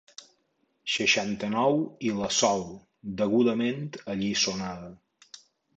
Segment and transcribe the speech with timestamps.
[0.93, 1.77] Seixanta-nou
[2.09, 2.67] i la Sol,
[3.23, 4.93] degudament alliçonada.